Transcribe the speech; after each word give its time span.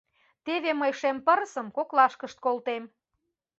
Теве 0.45 0.71
мый 0.81 0.91
шем 0.99 1.17
пырысым 1.25 1.67
коклашкышт 1.75 2.37
колтем». 2.45 2.83